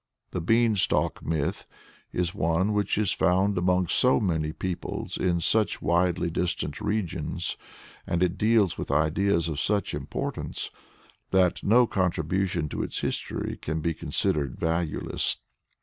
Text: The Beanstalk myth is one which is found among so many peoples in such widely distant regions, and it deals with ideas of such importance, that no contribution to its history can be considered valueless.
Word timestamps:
The 0.31 0.41
Beanstalk 0.41 1.23
myth 1.23 1.67
is 2.11 2.33
one 2.33 2.73
which 2.73 2.97
is 2.97 3.11
found 3.11 3.55
among 3.55 3.87
so 3.87 4.19
many 4.19 4.51
peoples 4.51 5.15
in 5.15 5.39
such 5.41 5.79
widely 5.79 6.31
distant 6.31 6.81
regions, 6.81 7.55
and 8.07 8.23
it 8.23 8.35
deals 8.35 8.79
with 8.79 8.89
ideas 8.89 9.47
of 9.47 9.59
such 9.59 9.93
importance, 9.93 10.71
that 11.29 11.63
no 11.63 11.85
contribution 11.85 12.67
to 12.69 12.81
its 12.81 13.01
history 13.01 13.55
can 13.57 13.79
be 13.79 13.93
considered 13.93 14.59
valueless. 14.59 15.37